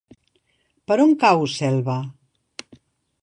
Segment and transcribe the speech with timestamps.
[0.91, 1.99] Per on cau Selva?